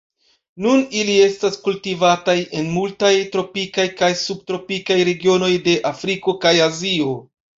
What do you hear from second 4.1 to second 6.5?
subtropikaj regionoj de Afriko